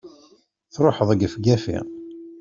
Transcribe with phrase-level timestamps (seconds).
[0.73, 1.77] Truḥeḍ gefgafi!